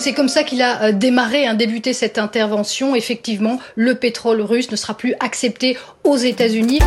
[0.00, 2.94] C'est comme ça qu'il a euh, démarré, hein, débuté cette intervention.
[2.94, 6.78] Effectivement, le pétrole russe ne sera plus accepté aux États-Unis.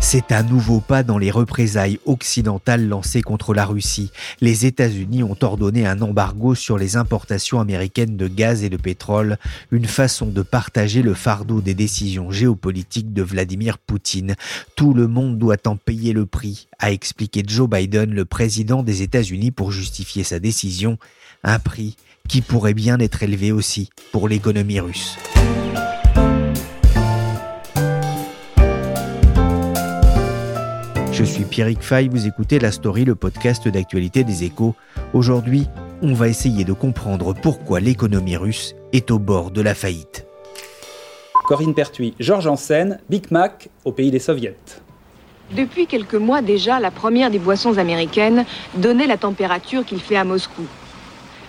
[0.00, 4.12] C'est un nouveau pas dans les représailles occidentales lancées contre la Russie.
[4.40, 9.36] Les États-Unis ont ordonné un embargo sur les importations américaines de gaz et de pétrole,
[9.72, 14.36] une façon de partager le fardeau des décisions géopolitiques de Vladimir Poutine.
[14.76, 19.02] Tout le monde doit en payer le prix, a expliqué Joe Biden, le président des
[19.02, 20.98] États-Unis, pour justifier sa décision.
[21.42, 21.96] Un prix
[22.28, 25.16] qui pourrait bien être élevé aussi pour l'économie russe.
[31.10, 34.76] Je suis Pierrick Fay, vous écoutez La Story, le podcast d'actualité des échos.
[35.14, 35.66] Aujourd'hui,
[36.00, 40.26] on va essayer de comprendre pourquoi l'économie russe est au bord de la faillite.
[41.48, 44.54] Corinne Pertuis, Georges Hansen, Big Mac au pays des soviets.
[45.56, 48.44] Depuis quelques mois déjà, la première des boissons américaines
[48.76, 50.66] donnait la température qu'il fait à Moscou.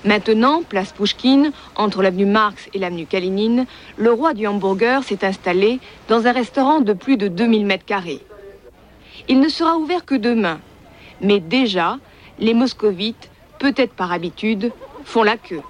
[0.05, 3.65] Maintenant, place Pouchkine, entre l'avenue Marx et l'avenue Kalinine,
[3.97, 8.21] le roi du hamburger s'est installé dans un restaurant de plus de 2000 mètres carrés.
[9.27, 10.59] Il ne sera ouvert que demain.
[11.21, 11.97] Mais déjà,
[12.39, 14.71] les moscovites, peut-être par habitude,
[15.03, 15.61] font la queue.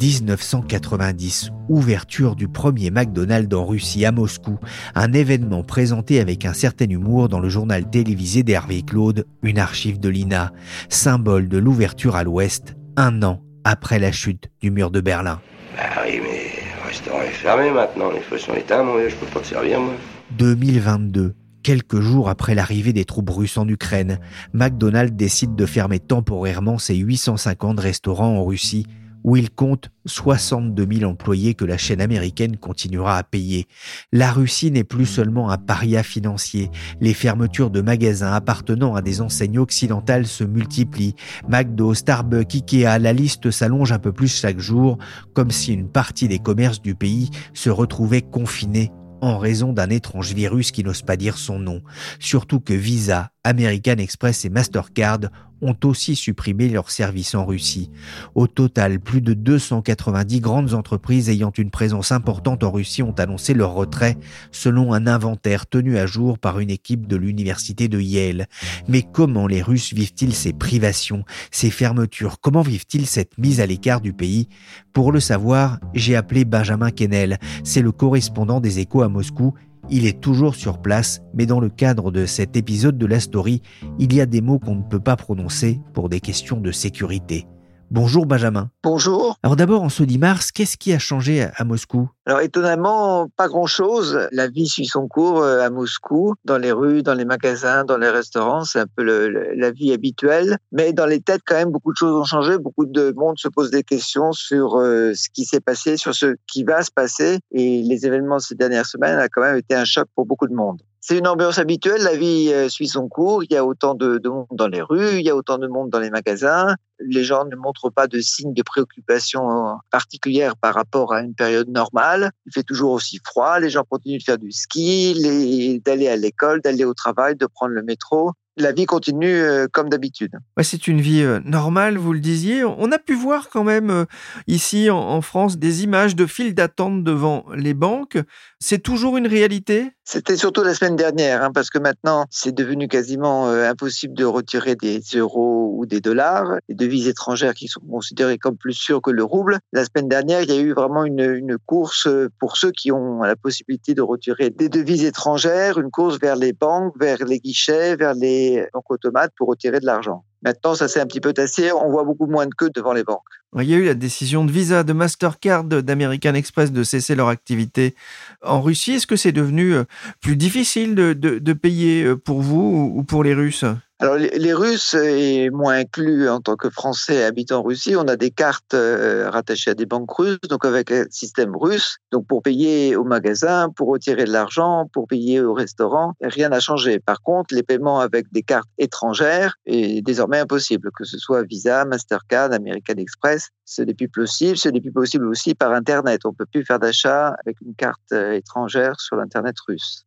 [0.00, 4.58] 1990, ouverture du premier McDonald's en Russie à Moscou,
[4.94, 9.98] un événement présenté avec un certain humour dans le journal télévisé d'Hervé Claude, une archive
[9.98, 10.52] de l'INA,
[10.88, 15.40] symbole de l'ouverture à l'ouest, un an après la chute du mur de Berlin.
[15.76, 19.40] Bah oui, mais le restaurant est fermé maintenant, les feux sont éteints, je peux pas
[19.40, 19.94] te servir, moi.
[20.32, 24.20] 2022, Quelques jours après l'arrivée des troupes russes en Ukraine,
[24.52, 28.86] McDonald's décide de fermer temporairement ses 850 restaurants en Russie,
[29.24, 33.66] où il compte 62 000 employés que la chaîne américaine continuera à payer.
[34.12, 36.70] La Russie n'est plus seulement un paria financier.
[37.00, 41.14] Les fermetures de magasins appartenant à des enseignes occidentales se multiplient.
[41.48, 44.98] McDo, Starbucks, Ikea, la liste s'allonge un peu plus chaque jour,
[45.32, 48.92] comme si une partie des commerces du pays se retrouvait confinée
[49.24, 51.80] en raison d'un étrange virus qui n'ose pas dire son nom.
[52.18, 55.30] Surtout que Visa, American Express et Mastercard
[55.64, 57.90] ont aussi supprimé leurs services en Russie.
[58.34, 63.54] Au total, plus de 290 grandes entreprises ayant une présence importante en Russie ont annoncé
[63.54, 64.16] leur retrait,
[64.52, 68.46] selon un inventaire tenu à jour par une équipe de l'université de Yale.
[68.88, 72.40] Mais comment les Russes vivent-ils ces privations, ces fermetures?
[72.40, 74.48] Comment vivent-ils cette mise à l'écart du pays?
[74.92, 77.38] Pour le savoir, j'ai appelé Benjamin Kennel.
[77.64, 79.54] C'est le correspondant des échos à Moscou
[79.90, 83.62] il est toujours sur place, mais dans le cadre de cet épisode de la story,
[83.98, 87.46] il y a des mots qu'on ne peut pas prononcer pour des questions de sécurité.
[87.90, 88.70] Bonjour Benjamin.
[88.82, 89.36] Bonjour.
[89.42, 92.08] Alors d'abord, en ce 10 mars, qu'est-ce qui a changé à Moscou?
[92.26, 94.28] Alors étonnamment, pas grand-chose.
[94.32, 97.98] La vie suit son cours euh, à Moscou, dans les rues, dans les magasins, dans
[97.98, 100.58] les restaurants, c'est un peu la vie habituelle.
[100.72, 102.58] Mais dans les têtes, quand même, beaucoup de choses ont changé.
[102.58, 106.34] Beaucoup de monde se pose des questions sur euh, ce qui s'est passé, sur ce
[106.46, 107.38] qui va se passer.
[107.52, 110.48] Et les événements de ces dernières semaines ont quand même été un choc pour beaucoup
[110.48, 110.80] de monde.
[111.06, 114.18] C'est une ambiance habituelle, la vie euh, suit son cours, il y a autant de,
[114.26, 117.44] monde dans les rues, il y a autant de monde dans les magasins, les gens
[117.44, 122.52] ne montrent pas de signes de préoccupation particulière par rapport à une période normale, il
[122.54, 126.86] fait toujours aussi froid, les gens continuent de faire du ski, d'aller à l'école, d'aller
[126.86, 130.32] au travail, de prendre le métro la vie continue euh, comme d'habitude.
[130.62, 132.64] c'est une vie euh, normale, vous le disiez.
[132.64, 134.04] On a pu voir quand même euh,
[134.46, 138.18] ici en, France des images de files d'attente devant les banques.
[138.58, 139.90] C'est toujours une réalité?
[140.04, 144.76] C'était surtout la semaine dernière, hein, parce que maintenant c'est devenu quasiment impossible de retirer
[144.76, 149.10] des euros ou des dollars, des devises étrangères qui sont considérées comme plus sûres que
[149.10, 149.58] le rouble.
[149.72, 152.06] La semaine dernière, il y a eu vraiment une, une course
[152.38, 156.52] pour ceux qui ont la possibilité de retirer des devises étrangères, une course vers les
[156.52, 160.24] banques, vers les guichets, vers les banques automates pour retirer de l'argent.
[160.42, 161.72] Maintenant, ça s'est un petit peu tassé.
[161.72, 163.22] On voit beaucoup moins de queues devant les banques.
[163.58, 167.28] Il y a eu la décision de Visa, de Mastercard, d'American Express de cesser leur
[167.28, 167.94] activité
[168.42, 168.92] en Russie.
[168.92, 169.84] Est-ce que c'est devenu euh,
[170.20, 173.64] plus difficile de, payer euh, pour vous ou pour les Russes?
[174.04, 178.16] Alors les, Russes, et moins inclus en tant que Français habitant en Russie, on a
[178.16, 181.96] des cartes euh, rattachées à des banques russes, donc avec un système russe.
[182.12, 186.60] Donc pour payer au magasin, pour retirer de l'argent, pour payer au restaurant, rien n'a
[186.60, 187.00] changé.
[187.00, 191.86] Par contre, les paiements avec des cartes étrangères est désormais impossible, que ce soit Visa,
[191.86, 193.48] Mastercard, American Express.
[193.64, 194.58] Ce n'est plus possible.
[194.58, 196.26] Ce n'est plus possible aussi par Internet.
[196.26, 200.04] On peut plus faire d'achat avec une carte euh, étrangère sur l'Internet russe.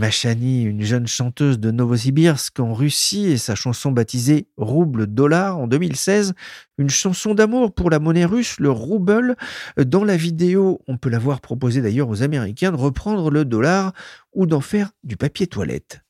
[0.00, 5.66] Machani, une jeune chanteuse de Novosibirsk en Russie et sa chanson baptisée Rouble Dollar en
[5.66, 6.32] 2016,
[6.78, 9.36] une chanson d'amour pour la monnaie russe, le rouble.
[9.76, 13.92] Dans la vidéo, on peut la voir proposer d'ailleurs aux Américains de reprendre le dollar
[14.32, 16.00] ou d'en faire du papier toilette.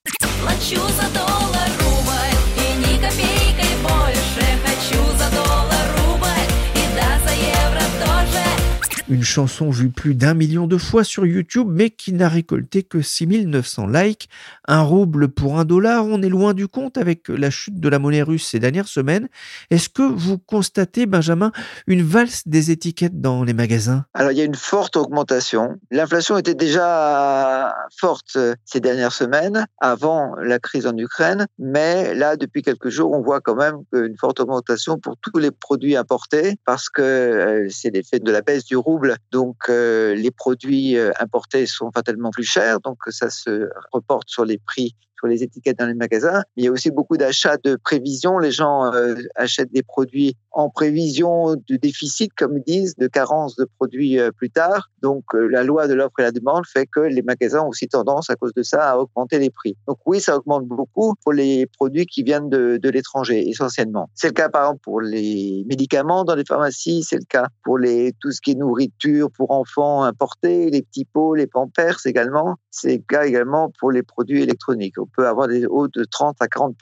[9.11, 13.03] Une chanson vue plus d'un million de fois sur YouTube, mais qui n'a récolté que
[13.03, 14.29] 6900 likes.
[14.69, 17.99] Un rouble pour un dollar, on est loin du compte avec la chute de la
[17.99, 19.29] monnaie russe ces dernières semaines.
[19.71, 21.51] Est-ce que vous constatez, Benjamin,
[21.89, 24.05] une valse des étiquettes dans les magasins?
[24.15, 25.81] Alors, il y a une forte augmentation.
[25.91, 32.63] L'inflation était déjà forte ces dernières semaines, avant la crise en Ukraine, mais là, depuis
[32.63, 36.89] quelques jours, on voit quand même une forte augmentation pour tous les produits importés, parce
[36.89, 39.00] que euh, c'est l'effet de la baisse du rouble
[39.31, 44.45] donc euh, les produits euh, importés sont fatalement plus chers, donc ça se reporte sur
[44.45, 46.43] les prix sur les étiquettes dans les magasins.
[46.57, 48.39] Il y a aussi beaucoup d'achats de prévision.
[48.39, 53.55] Les gens euh, achètent des produits en prévision de déficit, comme ils disent, de carence
[53.57, 54.91] de produits euh, plus tard.
[55.03, 57.87] Donc, euh, la loi de l'offre et la demande fait que les magasins ont aussi
[57.87, 59.77] tendance, à cause de ça, à augmenter les prix.
[59.87, 64.09] Donc, oui, ça augmente beaucoup pour les produits qui viennent de, de l'étranger, essentiellement.
[64.15, 67.03] C'est le cas, par exemple, pour les médicaments dans les pharmacies.
[67.03, 71.05] C'est le cas pour les, tout ce qui est nourriture pour enfants importés, les petits
[71.05, 72.57] pots, les pampers également.
[72.71, 76.49] C'est le cas également pour les produits électroniques peut avoir des hauts de 30 à
[76.49, 76.77] 40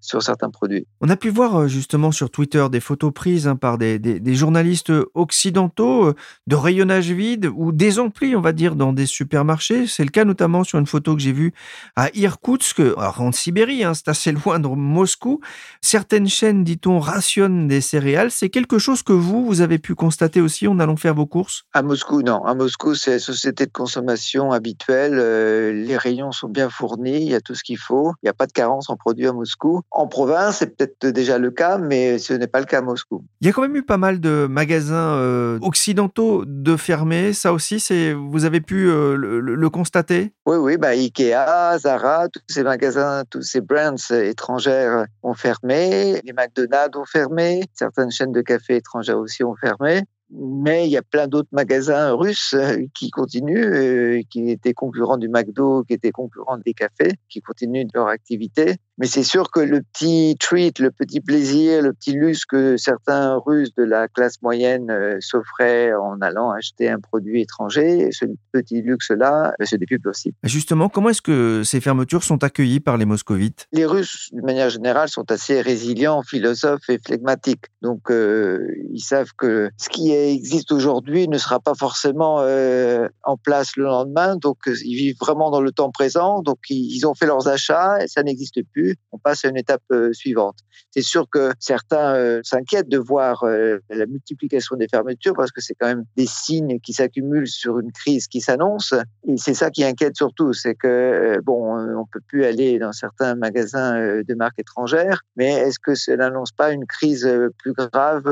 [0.00, 0.86] sur certains produits.
[1.00, 4.92] On a pu voir euh, justement sur Twitter des photos prises hein, par des, journalistes
[5.14, 6.14] occidentaux euh,
[6.46, 9.86] de rayonnage vide ou des amplis, on va dire, dans des supermarchés.
[9.86, 11.52] C'est le cas notamment sur une photo que j'ai vue
[11.96, 15.40] à Irkoutsk, alors en Sibérie, hein, c'est assez loin de Moscou.
[15.80, 18.30] Certaines chaînes, dit-on, rationnent des céréales.
[18.30, 21.64] C'est quelque chose que vous, vous avez pu constater aussi en allant faire vos courses?
[21.72, 22.44] À Moscou, non.
[22.44, 25.14] À Moscou, c'est la société de consommation habituelle.
[25.14, 27.22] Euh, les rayons sont bien fournis.
[27.22, 28.12] Il y a tout ce qui faut.
[28.22, 29.82] Il n'y a pas de carence en produits à Moscou.
[29.90, 33.24] En province, c'est peut-être déjà le cas, mais ce n'est pas le cas à Moscou.
[33.40, 37.32] Il y a quand même eu pas mal de magasins euh, occidentaux de fermés.
[37.32, 40.32] Ça aussi, c'est vous avez pu euh, le, constater?
[40.46, 40.76] Oui, oui.
[40.76, 46.20] Bah, Ikea, Zara, tous ces magasins, tous ces brands étrangères ont fermé.
[46.24, 47.64] Les McDonald's ont fermé.
[47.72, 50.02] Certaines chaînes de café étrangères aussi ont fermé
[50.34, 55.18] mais il y a plein d'autres magasins russes euh, qui continuent, euh, qui étaient concurrents
[55.18, 58.76] du McDo, qui étaient concurrents des cafés, qui continuent leur activité.
[58.98, 63.36] Mais c'est sûr que le petit treat, le petit plaisir, le petit luxe que certains
[63.36, 68.82] Russes de la classe moyenne euh, s'offraient en allant acheter un produit étranger, ce petit
[68.82, 70.36] luxe-là, ce n'est plus possible.
[70.44, 73.66] Justement, comment est-ce que ces fermetures sont accueillies par les moscovites?
[73.72, 77.66] Les Russes, de manière générale, sont assez résilients, philosophes et flegmatiques.
[77.80, 83.36] Donc, ils savent que ce qui est existe aujourd'hui ne sera pas forcément euh, en
[83.36, 84.36] place le lendemain.
[84.36, 86.42] Donc, euh, ils vivent vraiment dans le temps présent.
[86.42, 88.96] Donc, ils ont fait leurs achats et ça n'existe plus.
[89.12, 90.58] On passe à une étape euh, suivante.
[90.90, 95.86] C'est sûr que certains s'inquiètent de voir la multiplication des fermetures parce que c'est quand
[95.86, 98.92] même des signes qui s'accumulent sur une crise qui s'annonce.
[99.26, 103.34] Et c'est ça qui inquiète surtout, c'est que bon, on peut plus aller dans certains
[103.34, 107.26] magasins de marques étrangères, mais est-ce que cela n'annonce pas une crise
[107.58, 108.24] plus grave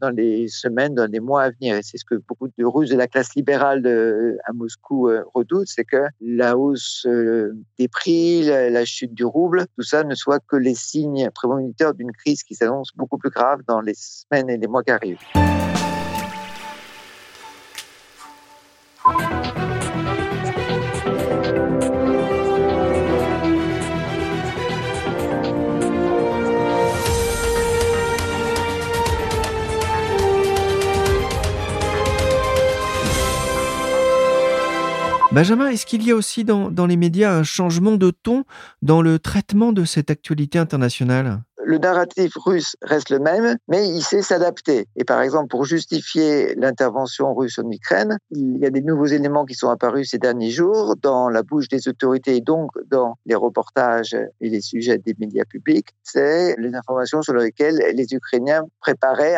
[0.00, 1.76] dans les semaines, dans les mois à venir.
[1.76, 3.82] Et c'est ce que beaucoup de Russes de la classe libérale
[4.44, 9.66] à Moscou euh, redoutent, c'est que la hausse euh, des prix, la, chute du rouble,
[9.76, 13.60] tout ça ne soit que les signes prémonitoires d'une crise qui s'annonce beaucoup plus grave
[13.66, 15.77] dans les semaines et les mois qui arrivent.
[35.30, 38.44] Benjamin, est-ce qu'il y a aussi dans, les médias un changement de ton
[38.80, 41.42] dans le traitement de cette actualité internationale?
[41.68, 44.86] Le narratif russe reste le même, mais il sait s'adapter.
[44.96, 49.44] Et par exemple, pour justifier l'intervention russe en Ukraine, il y a des nouveaux éléments
[49.44, 53.34] qui sont apparus ces derniers jours dans la bouche des autorités et donc dans les
[53.34, 55.88] reportages et les sujets des médias publics.
[56.02, 59.36] C'est les informations sur lesquelles les Ukrainiens préparaient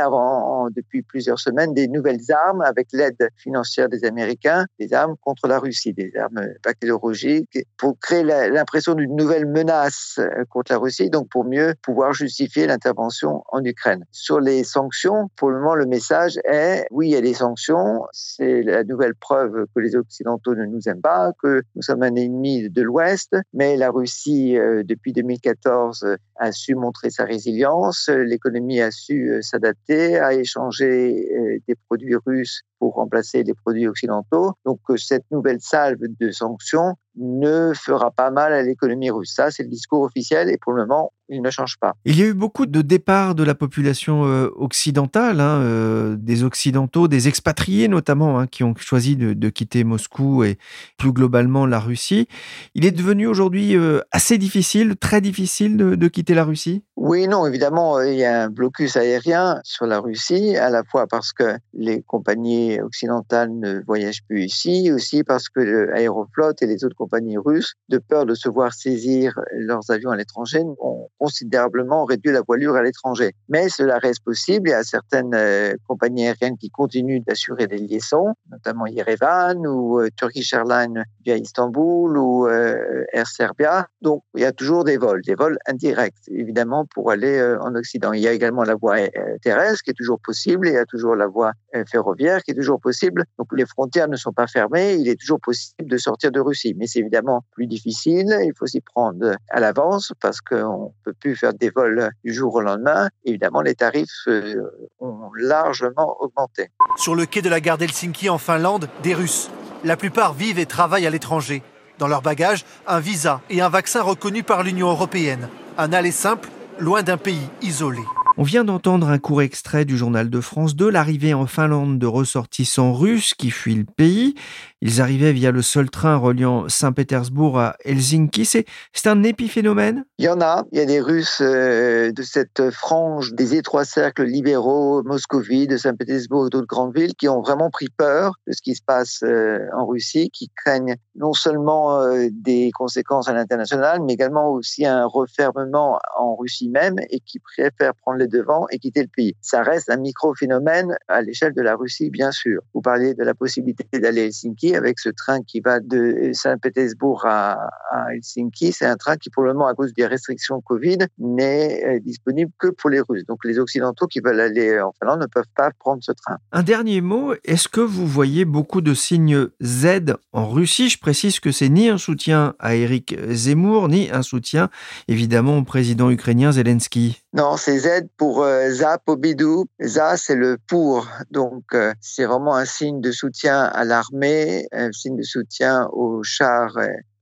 [0.77, 5.59] depuis plusieurs semaines, des nouvelles armes avec l'aide financière des Américains, des armes contre la
[5.59, 11.45] Russie, des armes bactériologiques, pour créer l'impression d'une nouvelle menace contre la Russie, donc pour
[11.45, 14.05] mieux pouvoir justifier l'intervention en Ukraine.
[14.11, 18.05] Sur les sanctions, pour le moment, le message est oui, il y a des sanctions,
[18.13, 22.15] c'est la nouvelle preuve que les Occidentaux ne nous aiment pas, que nous sommes un
[22.15, 28.81] ennemi de l'Ouest, mais la Russie, euh, depuis 2014, a su montrer sa résilience, l'économie
[28.81, 34.55] a su euh, s'adapter, a échangé euh, des produits russes pour remplacer les produits occidentaux.
[34.65, 39.35] Donc cette nouvelle salve de sanctions ne fera pas mal à l'économie russe.
[39.35, 41.95] Ça, c'est le discours officiel et pour le moment, il ne change pas.
[42.05, 46.43] Il y a eu beaucoup de départs de la population euh, occidentale, hein, euh, des
[46.43, 50.59] occidentaux, des expatriés notamment, hein, qui ont choisi de, quitter Moscou et
[50.97, 52.27] plus globalement la Russie.
[52.75, 56.85] Il est devenu aujourd'hui euh, assez difficile, très difficile de, quitter la Russie?
[56.97, 61.07] Oui, non, évidemment, il y a un blocus aérien sur la Russie, à la fois
[61.07, 66.85] parce que les compagnies occidentales ne voyagent plus ici, aussi parce que l'Aéroflot et les
[66.85, 72.05] autres compagnies russes, de peur de se voir saisir leurs avions à l'étranger, ont considérablement
[72.05, 73.33] réduit la voilure à l'étranger.
[73.49, 74.69] Mais cela reste possible.
[74.69, 80.01] Il y a certaines euh, compagnies aériennes qui continuent d'assurer des liaisons, notamment Yerevan ou
[80.01, 83.87] euh, Turkish Airlines via Istanbul ou euh, Air Serbia.
[84.03, 88.13] Donc, il y a toujours des vols, des vols indirects, évidemment, pour aller en Occident.
[88.13, 88.97] Il y a également la voie
[89.43, 90.69] terrestre qui est toujours possible.
[90.69, 91.53] Il y a toujours la voie
[91.91, 93.25] ferroviaire qui est toujours possible.
[93.39, 94.95] Donc, les frontières ne sont pas fermées.
[94.95, 96.75] Il est toujours possible de sortir de Russie.
[96.77, 98.37] Mais c'est évidemment plus difficile.
[98.43, 102.55] Il faut s'y prendre à l'avance parce qu'on peut plus faire des vols du jour
[102.55, 103.09] au lendemain.
[103.25, 104.63] Évidemment, les tarifs euh,
[105.01, 106.71] ont largement augmenté.
[106.97, 109.51] Sur le quai de la gare d'Helsinki en Finlande, des Russes.
[109.85, 111.63] La plupart vivent et travaillent à l'étranger.
[111.99, 115.49] Dans leur bagage, un visa et un vaccin reconnus par l'Union européenne.
[115.83, 118.03] Un aller simple, loin d'un pays isolé.
[118.37, 122.05] On vient d'entendre un court extrait du journal de France 2, l'arrivée en Finlande de
[122.07, 124.35] ressortissants russes qui fuient le pays.
[124.83, 128.47] Ils arrivaient via le seul train reliant Saint-Pétersbourg à Helsinki.
[128.47, 128.65] C'est,
[129.05, 130.05] un épiphénomène?
[130.17, 130.65] Il y en a.
[130.73, 135.77] Il y a des Russes euh, de cette frange des étroits cercles libéraux, Moscovie, de
[135.77, 139.23] Saint-Pétersbourg et d'autres grandes villes, qui ont vraiment pris peur de ce qui se passe
[139.23, 144.87] euh, en Russie, qui craignent non seulement euh, des conséquences à l'international, mais également aussi
[144.87, 149.35] un refermement en Russie même et qui préfèrent prendre les devants et quitter le pays.
[149.43, 152.63] Ça reste un micro-phénomène à l'échelle de la Russie, bien sûr.
[152.73, 157.25] Vous parliez de la possibilité d'aller à Helsinki avec ce train qui va de Saint-Pétersbourg
[157.27, 157.71] à,
[158.13, 158.73] Helsinki.
[158.73, 162.53] C'est un train qui, pour le moment, à cause des restrictions Covid, n'est euh, disponible
[162.59, 163.25] que pour les Russes.
[163.27, 166.39] Donc les Occidentaux qui veulent aller en Finlande ne peuvent pas prendre ce train.
[166.53, 170.89] Un dernier mot, est-ce que vous voyez beaucoup de signes Z en Russie?
[170.89, 174.71] Je précise que c'est ni un soutien à Eric Zemmour, ni un soutien
[175.09, 177.23] évidemment au président ukrainien Zelensky.
[177.33, 179.67] Non, c'est Z pour euh, ZA Pobidou.
[179.81, 181.07] ZA, c'est le pour.
[181.31, 186.25] Donc, euh, c'est vraiment un signe de soutien à l'armée, un signe de soutien aux
[186.25, 186.77] chars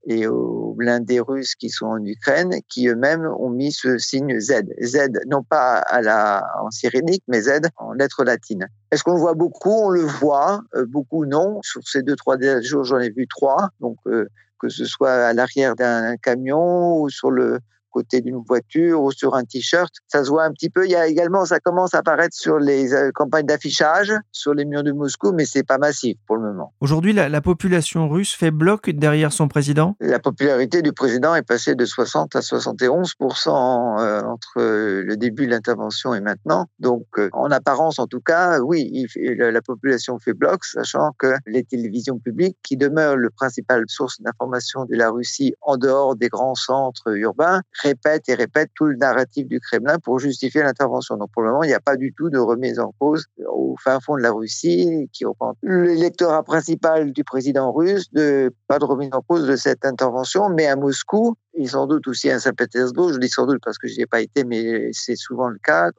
[0.06, 4.62] et aux blindés russes qui sont en Ukraine, qui eux-mêmes ont mis ce signe Z.
[4.82, 8.66] Z, non pas à la, en cyrénique, mais Z en lettres latines.
[8.90, 9.88] Est-ce qu'on le voit beaucoup?
[9.88, 11.60] On le voit, euh, beaucoup non.
[11.62, 13.68] Sur ces deux, trois jours, j'en ai vu trois.
[13.80, 17.58] Donc, que ce soit à l'arrière d'un camion ou sur le
[17.98, 19.92] côté d'une voiture ou sur un t-shirt.
[20.06, 20.84] Ça se voit un petit peu.
[20.84, 24.64] Il y a également, ça commence à apparaître sur les euh, campagnes d'affichage, sur les
[24.64, 26.72] murs de Moscou, mais c'est pas massif pour le moment.
[26.80, 29.96] Aujourd'hui, la, population russe fait bloc derrière son président?
[30.00, 35.50] La popularité du président est passée de 60 à 71 euh, entre le début de
[35.50, 36.66] l'intervention et maintenant.
[36.78, 41.64] Donc, euh, en apparence, en tout cas, oui, la population fait bloc, sachant que les
[41.64, 46.54] télévisions publiques, qui demeurent le principal source d'information de la Russie en dehors des grands
[46.54, 51.16] centres urbains, répète et répète tout le narratif du Kremlin pour justifier l'intervention.
[51.16, 53.76] Donc pour le moment, il n'y a pas du tout de remise en cause au
[53.82, 58.84] fin fond de la Russie qui reprend l'électorat principal du président russe, de pas de
[58.84, 63.12] remise en cause de cette intervention, mais à Moscou, et sans doute aussi à Saint-Pétersbourg.
[63.12, 65.58] Je dis sans doute parce que je n'y ai pas été, mais c'est souvent le
[65.58, 65.90] cas.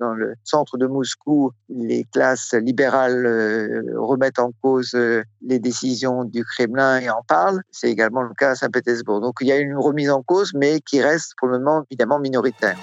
[0.00, 6.24] Dans le centre de Moscou, les classes libérales euh, remettent en cause euh, les décisions
[6.24, 9.20] du Kremlin et en parlent, c'est également le cas à Saint-Pétersbourg.
[9.20, 12.18] Donc il y a une remise en cause, mais qui reste pour le moment évidemment
[12.18, 12.78] minoritaire.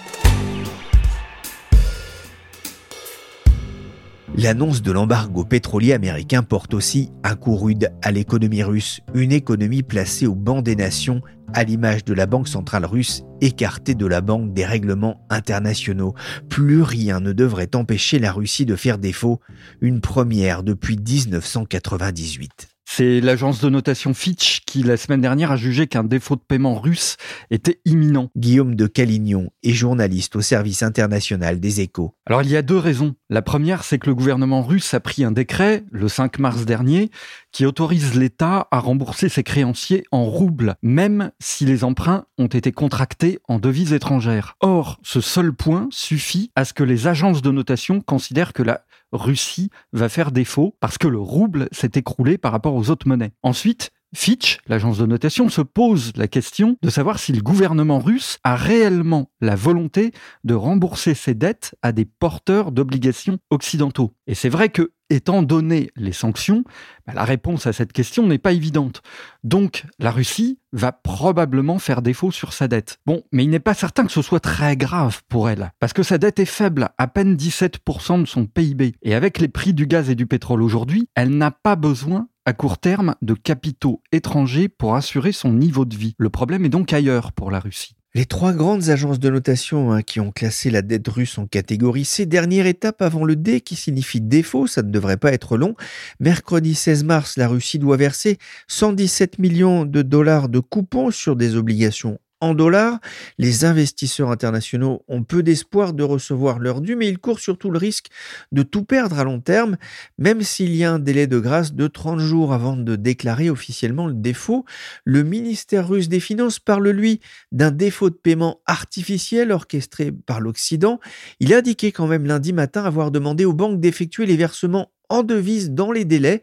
[4.37, 9.81] L'annonce de l'embargo pétrolier américain porte aussi un coup rude à l'économie russe, une économie
[9.81, 11.21] placée au banc des nations,
[11.53, 16.15] à l'image de la Banque centrale russe, écartée de la Banque des règlements internationaux.
[16.49, 19.39] Plus rien ne devrait empêcher la Russie de faire défaut,
[19.79, 22.74] une première depuis 1998.
[22.87, 26.79] C'est l'agence de notation Fitch qui, la semaine dernière, a jugé qu'un défaut de paiement
[26.79, 27.17] russe
[27.49, 28.29] était imminent.
[28.37, 32.13] Guillaume de Calignon est journaliste au service international des échos.
[32.25, 33.15] Alors il y a deux raisons.
[33.29, 37.09] La première, c'est que le gouvernement russe a pris un décret, le 5 mars dernier,
[37.51, 42.71] qui autorise l'État à rembourser ses créanciers en roubles, même si les emprunts ont été
[42.71, 44.55] contractés en devises étrangères.
[44.61, 48.81] Or, ce seul point suffit à ce que les agences de notation considèrent que la
[49.11, 53.33] Russie va faire défaut parce que le rouble s'est écroulé par rapport aux autres monnaies.
[53.43, 58.39] Ensuite, Fitch, l'agence de notation, se pose la question de savoir si le gouvernement russe
[58.45, 60.13] a réellement la volonté
[60.45, 64.13] de rembourser ses dettes à des porteurs d'obligations occidentaux.
[64.25, 66.63] Et c'est vrai que, étant donné les sanctions,
[67.05, 69.01] bah, la réponse à cette question n'est pas évidente.
[69.43, 72.97] Donc, la Russie va probablement faire défaut sur sa dette.
[73.05, 76.03] Bon, mais il n'est pas certain que ce soit très grave pour elle, parce que
[76.03, 78.95] sa dette est faible, à peine 17% de son PIB.
[79.03, 82.53] Et avec les prix du gaz et du pétrole aujourd'hui, elle n'a pas besoin à
[82.53, 86.15] court terme de capitaux étrangers pour assurer son niveau de vie.
[86.17, 87.95] Le problème est donc ailleurs pour la Russie.
[88.13, 92.05] Les trois grandes agences de notation hein, qui ont classé la dette russe en catégorie
[92.05, 95.75] C, dernière étape avant le D qui signifie défaut, ça ne devrait pas être long.
[96.21, 98.37] Mercredi 16 mars, la Russie doit verser
[98.69, 102.99] 117 millions de dollars de coupons sur des obligations en dollars.
[103.37, 107.77] Les investisseurs internationaux ont peu d'espoir de recevoir leur dû, mais ils courent surtout le
[107.77, 108.07] risque
[108.51, 109.77] de tout perdre à long terme,
[110.17, 114.07] même s'il y a un délai de grâce de 30 jours avant de déclarer officiellement
[114.07, 114.65] le défaut.
[115.03, 117.19] Le ministère russe des Finances parle, lui,
[117.51, 120.99] d'un défaut de paiement artificiel orchestré par l'Occident.
[121.39, 125.23] Il a indiqué quand même lundi matin avoir demandé aux banques d'effectuer les versements en
[125.23, 126.41] devise dans les délais.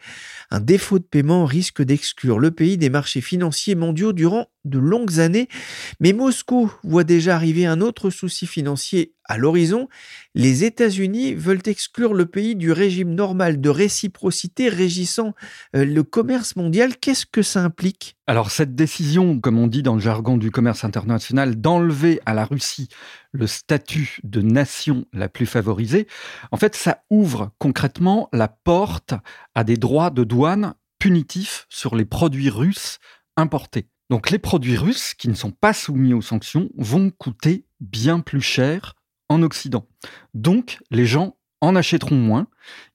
[0.51, 5.19] Un défaut de paiement risque d'exclure le pays des marchés financiers mondiaux durant de longues
[5.19, 5.49] années.
[6.01, 9.89] Mais Moscou voit déjà arriver un autre souci financier à l'horizon.
[10.35, 15.35] Les États-Unis veulent exclure le pays du régime normal de réciprocité régissant
[15.77, 16.97] euh, le commerce mondial.
[16.97, 18.17] Qu'est-ce que ça implique?
[18.27, 22.45] Alors cette décision, comme on dit dans le jargon du commerce international, d'enlever à la
[22.45, 22.89] Russie
[23.33, 26.07] le statut de nation la plus favorisée,
[26.51, 29.15] en fait ça ouvre concrètement la porte
[29.55, 33.01] à des droits de douane punitifs sur les produits russes
[33.37, 33.89] importés.
[34.09, 38.41] Donc les produits russes qui ne sont pas soumis aux sanctions vont coûter bien plus
[38.41, 38.95] cher
[39.33, 39.87] en Occident.
[40.35, 42.49] Donc les gens en achèteront moins.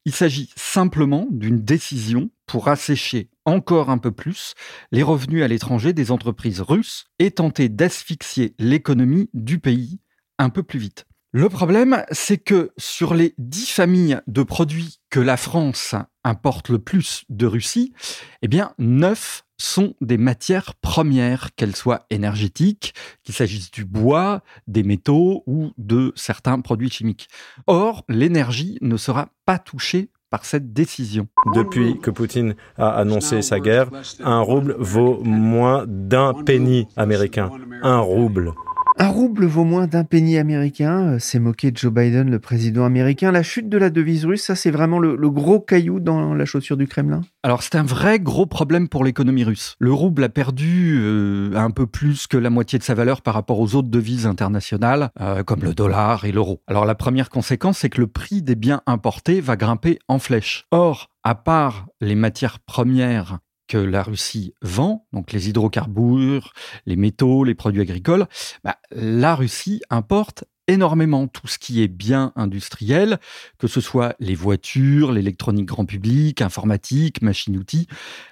[0.06, 4.54] Il s'agit simplement d'une décision pour assécher encore un peu plus
[4.92, 10.00] les revenus à l'étranger des entreprises russes et tenter d'asphyxier l'économie du pays
[10.38, 11.06] un peu plus vite.
[11.32, 16.80] Le problème, c'est que sur les dix familles de produits que la France importe le
[16.80, 17.94] plus de Russie,
[18.42, 22.94] eh bien, neuf sont des matières premières, qu'elles soient énergétiques,
[23.24, 27.28] qu'il s'agisse du bois, des métaux ou de certains produits chimiques.
[27.66, 31.28] Or, l'énergie ne sera pas touchée par cette décision.
[31.56, 33.90] Depuis que Poutine a annoncé sa guerre,
[34.20, 37.50] un rouble vaut moins d'un penny américain.
[37.82, 38.54] Un rouble.
[39.00, 43.32] Un rouble vaut moins d'un penny américain, euh, s'est moqué Joe Biden, le président américain.
[43.32, 46.78] La chute de la devise russe, ça c'est vraiment le, gros caillou dans la chaussure
[46.78, 47.22] du Kremlin?
[47.44, 49.76] Alors c'est un vrai gros problème pour l'économie russe.
[49.78, 53.36] Le rouble a perdu euh, un peu plus que la moitié de sa valeur par
[53.36, 56.64] rapport aux autres devises internationales, euh, comme le dollar et l'euro.
[56.66, 60.66] Alors la première conséquence, c'est que le prix des biens importés va grimper en flèche.
[60.72, 66.54] Or, à part les matières premières que la Russie vend, donc les hydrocarbures,
[66.86, 68.28] les métaux, les produits agricoles,
[68.64, 73.20] bah, la Russie importe énormément tout ce qui est bien industriel,
[73.58, 77.88] que ce soit les voitures, l'électronique grand public, informatique, machines-outils.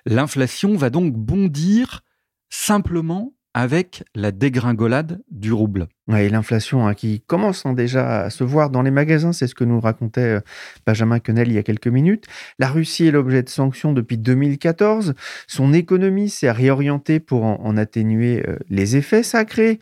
[0.06, 2.02] L'inflation va donc bondir
[2.50, 5.88] simplement avec la dégringolade du rouble.
[6.10, 9.56] Oui, l'inflation hein, qui commence hein, déjà à se voir dans les magasins, c'est ce
[9.56, 10.42] que nous racontait euh,
[10.86, 12.26] Benjamin Quenel il y a quelques minutes.
[12.60, 15.14] La Russie est l'objet de sanctions depuis 2014.
[15.48, 19.24] Son économie s'est réorientée pour en, atténuer euh, les effets.
[19.24, 19.80] sacrés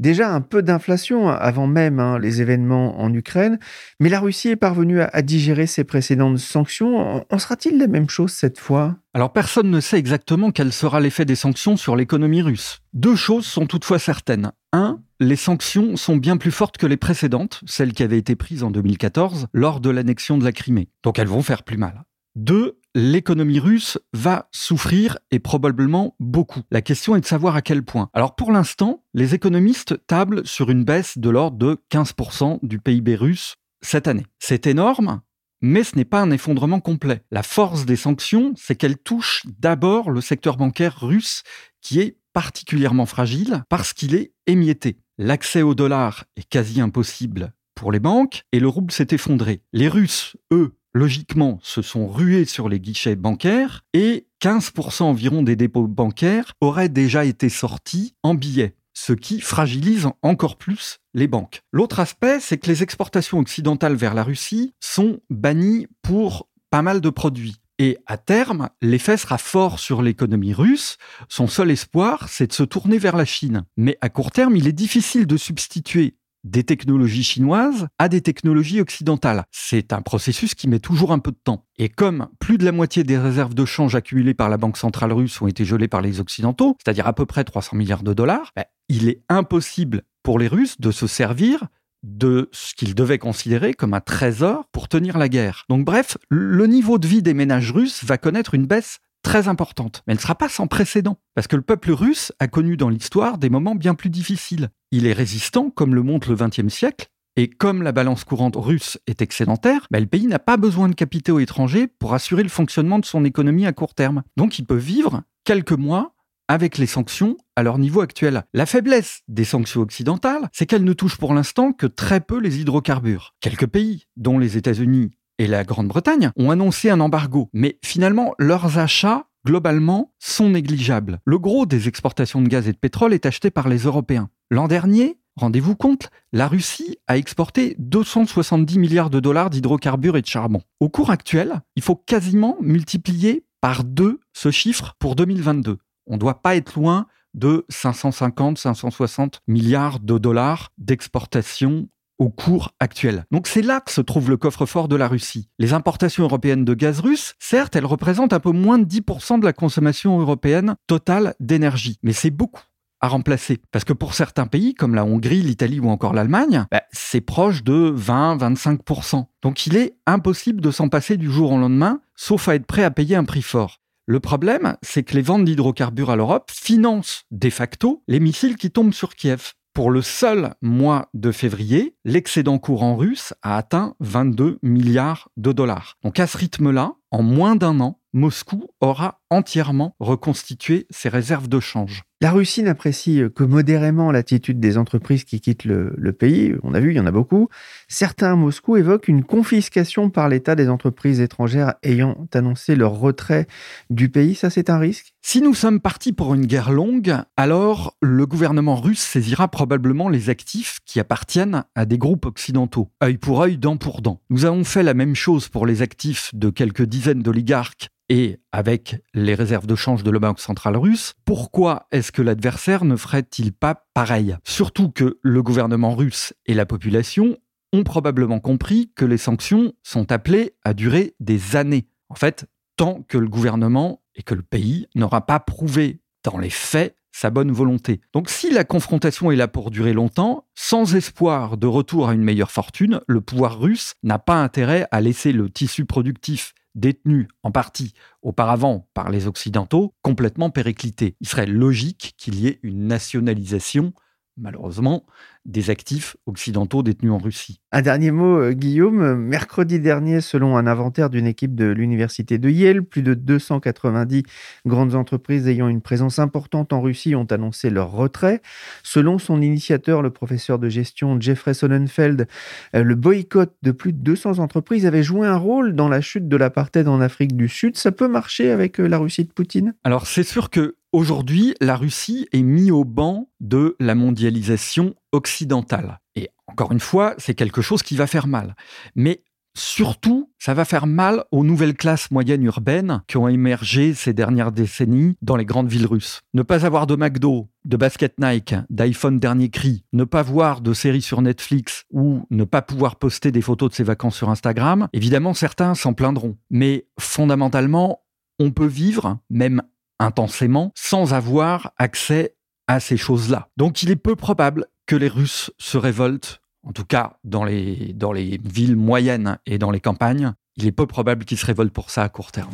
[0.00, 3.58] déjà un peu d'inflation avant même hein, les événements en Ukraine,
[4.00, 7.24] mais la Russie est parvenue à, digérer ses précédentes sanctions.
[7.30, 8.96] En, sera-t-il la même chose cette fois?
[9.14, 12.80] Alors personne ne sait exactement quel sera l'effet des sanctions sur l'économie russe.
[12.92, 14.52] Deux choses sont toutefois certaines.
[14.72, 18.62] Un, les sanctions sont bien plus fortes que les précédentes, celles qui avaient été prises
[18.62, 20.88] en 2014 lors de l'annexion de la Crimée.
[21.02, 22.04] Donc elles vont faire plus mal.
[22.36, 26.60] Deux, l'économie russe va souffrir et probablement beaucoup.
[26.70, 28.10] La question est de savoir à quel point.
[28.12, 33.14] Alors pour l'instant, les économistes tablent sur une baisse de l'ordre de 15% du PIB
[33.14, 34.26] russe cette année.
[34.38, 35.20] C'est énorme,
[35.60, 37.22] mais ce n'est pas un effondrement complet.
[37.30, 41.42] La force des sanctions, c'est qu'elles touchent d'abord le secteur bancaire russe
[41.80, 44.98] qui est particulièrement fragile parce qu'il est émietté.
[45.18, 49.62] L'accès au dollar est quasi impossible pour les banques et le rouble s'est effondré.
[49.72, 55.56] Les Russes, eux, logiquement, se sont rués sur les guichets bancaires et 15% environ des
[55.56, 61.62] dépôts bancaires auraient déjà été sortis en billets ce qui fragilise encore plus les banques.
[61.72, 67.00] L'autre aspect, c'est que les exportations occidentales vers la Russie sont bannies pour pas mal
[67.00, 67.56] de produits.
[67.78, 70.98] Et à terme, l'effet sera fort sur l'économie russe.
[71.30, 73.64] Son seul espoir, c'est de se tourner vers la Chine.
[73.78, 78.80] Mais à court terme, il est difficile de substituer des technologies chinoises à des technologies
[78.80, 79.44] occidentales.
[79.50, 81.66] C'est un processus qui met toujours un peu de temps.
[81.78, 85.12] Et comme plus de la moitié des réserves de change accumulées par la Banque centrale
[85.12, 88.52] russe ont été gelées par les Occidentaux, c'est-à-dire à peu près 300 milliards de dollars,
[88.56, 91.68] ben, il est impossible pour les Russes de se servir
[92.02, 95.64] de ce qu'ils devaient considérer comme un trésor pour tenir la guerre.
[95.68, 100.02] Donc bref, le niveau de vie des ménages russes va connaître une baisse très importante.
[100.06, 102.88] Mais elle ne sera pas sans précédent, parce que le peuple russe a connu dans
[102.88, 104.70] l'histoire des moments bien plus difficiles.
[104.90, 108.98] Il est résistant, comme le montre le XXe siècle, et comme la balance courante russe
[109.06, 112.98] est excédentaire, bah, le pays n'a pas besoin de capitaux étrangers pour assurer le fonctionnement
[112.98, 114.22] de son économie à court terme.
[114.36, 116.14] Donc il peut vivre quelques mois
[116.48, 118.42] avec les sanctions à leur niveau actuel.
[118.52, 122.60] La faiblesse des sanctions occidentales, c'est qu'elles ne touchent pour l'instant que très peu les
[122.60, 123.36] hydrocarbures.
[123.40, 128.76] Quelques pays, dont les États-Unis et la Grande-Bretagne ont annoncé un embargo, mais finalement leurs
[128.76, 131.18] achats globalement sont négligeables.
[131.24, 134.28] Le gros des exportations de gaz et de pétrole est acheté par les Européens.
[134.50, 140.26] L'an dernier, rendez-vous compte, la Russie a exporté 270 milliards de dollars d'hydrocarbures et de
[140.26, 140.60] charbon.
[140.78, 145.78] Au cours actuel, il faut quasiment multiplier par deux ce chiffre pour 2022.
[146.06, 151.88] On ne doit pas être loin de 550-560 milliards de dollars d'exportation
[152.20, 153.24] au cours actuel.
[153.32, 155.48] Donc c'est là que se trouve le coffre-fort de la Russie.
[155.58, 159.44] Les importations européennes de gaz russe, certes, elles représentent un peu moins de 10% de
[159.44, 162.62] la consommation européenne totale d'énergie, mais c'est beaucoup
[163.00, 163.58] à remplacer.
[163.72, 167.64] Parce que pour certains pays, comme la Hongrie, l'Italie ou encore l'Allemagne, bah, c'est proche
[167.64, 169.24] de 20-25%.
[169.40, 172.84] Donc il est impossible de s'en passer du jour au lendemain, sauf à être prêt
[172.84, 173.78] à payer un prix fort.
[174.04, 178.70] Le problème, c'est que les ventes d'hydrocarbures à l'Europe financent de facto les missiles qui
[178.70, 179.52] tombent sur Kiev.
[179.72, 185.96] Pour le seul mois de février, l'excédent courant russe a atteint 22 milliards de dollars.
[186.02, 191.60] Donc à ce rythme-là, en moins d'un an, Moscou aura entièrement reconstitué ses réserves de
[191.60, 192.02] change.
[192.22, 196.54] La Russie n'apprécie que modérément l'attitude des entreprises qui quittent le, pays.
[196.62, 197.48] On a vu, il y en a beaucoup.
[197.88, 203.46] Certains à Moscou évoquent une confiscation par l'État des entreprises étrangères ayant annoncé leur retrait
[203.88, 204.34] du pays.
[204.34, 205.14] Ça, c'est un risque?
[205.22, 210.28] Si nous sommes partis pour une guerre longue, alors le gouvernement russe saisira probablement les
[210.28, 214.20] actifs qui appartiennent à des groupes occidentaux, œil pour œil, dent pour dent.
[214.28, 218.96] Nous avons fait la même chose pour les actifs de quelques dizaines d'oligarques et avec
[219.14, 223.52] les réserves de change de la Banque centrale russe, pourquoi est-ce que l'adversaire ne ferait-il
[223.52, 224.36] pas pareil?
[224.44, 227.38] Surtout que le gouvernement russe et la population
[227.72, 231.86] ont probablement compris que les sanctions sont appelées à durer des années.
[232.08, 236.50] En fait, tant que le gouvernement et que le pays n'aura pas prouvé dans les
[236.50, 238.00] faits sa bonne volonté.
[238.12, 242.22] Donc si la confrontation est là pour durer longtemps, sans espoir de retour à une
[242.22, 247.50] meilleure fortune, le pouvoir russe n'a pas intérêt à laisser le tissu productif détenu en
[247.50, 251.16] partie auparavant par les Occidentaux, complètement périclité.
[251.20, 253.92] Il serait logique qu'il y ait une nationalisation,
[254.40, 255.04] malheureusement,
[255.46, 257.60] des actifs occidentaux détenus en Russie.
[257.72, 259.14] Un dernier mot, euh, Guillaume.
[259.16, 264.24] Mercredi dernier, selon un inventaire d'une équipe de l'université de Yale, plus de 290
[264.66, 268.42] grandes entreprises ayant une présence importante en Russie ont annoncé leur retrait.
[268.82, 272.26] Selon son initiateur, le professeur de gestion Jeffrey Sonnenfeld,
[272.74, 276.28] euh, le boycott de plus de 200 entreprises avait joué un rôle dans la chute
[276.28, 277.76] de l'apartheid en Afrique du Sud.
[277.76, 279.74] Ça peut marcher avec euh, la Russie de Poutine?
[279.84, 286.00] Alors c'est sûr que Aujourd'hui, la Russie est mise au banc de la mondialisation occidentale.
[286.16, 288.56] Et encore une fois, c'est quelque chose qui va faire mal.
[288.96, 289.22] Mais
[289.54, 294.50] surtout, ça va faire mal aux nouvelles classes moyennes urbaines qui ont émergé ces dernières
[294.50, 296.22] décennies dans les grandes villes russes.
[296.34, 300.72] Ne pas avoir de McDo, de basket Nike, d'iPhone dernier cri, ne pas voir de
[300.72, 304.88] séries sur Netflix ou ne pas pouvoir poster des photos de ses vacances sur Instagram,
[304.92, 306.36] évidemment certains s'en plaindront.
[306.50, 308.00] Mais fondamentalement,
[308.40, 309.62] on peut vivre, même
[310.00, 312.34] intensément sans avoir accès
[312.66, 313.48] à ces choses-là.
[313.56, 317.92] Donc il est peu probable que les Russes se révoltent, en tout cas dans les,
[317.94, 321.72] dans les villes moyennes et dans les campagnes, il est peu probable qu'ils se révoltent
[321.72, 322.50] pour ça à court terme.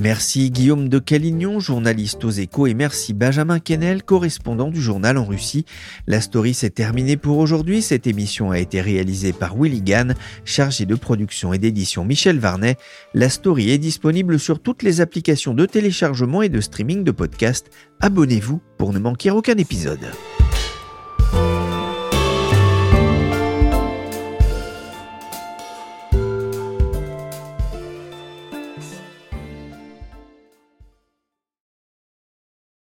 [0.00, 5.26] Merci Guillaume de Calignon, journaliste aux échos, et merci Benjamin Kennel, correspondant du journal en
[5.26, 5.66] Russie.
[6.06, 7.82] La story s'est terminée pour aujourd'hui.
[7.82, 10.14] Cette émission a été réalisée par Willy Gann,
[10.46, 12.78] chargé de production et d'édition Michel Varnet.
[13.12, 17.68] La story est disponible sur toutes les applications de téléchargement et de streaming de podcasts.
[18.00, 20.00] Abonnez-vous pour ne manquer aucun épisode.